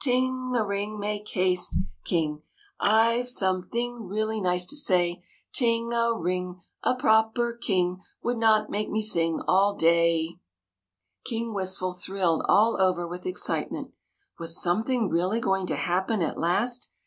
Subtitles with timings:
[0.00, 0.98] Ting a ring!
[0.98, 1.76] Make haste,
[2.06, 2.40] King!
[2.80, 3.28] THE MAGICIAN'S TEA PARTY 27 I Ve
[3.98, 5.22] something really nice to say;
[5.52, 6.62] Ting a ring!
[6.84, 10.38] A/w/^r King Would not make me sing all day!"
[11.26, 13.92] King Wistful thrilled all over with excite ment.
[14.38, 16.88] Was something really going to happen at last?